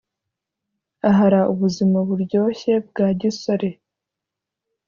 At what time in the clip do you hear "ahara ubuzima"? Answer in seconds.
1.09-1.97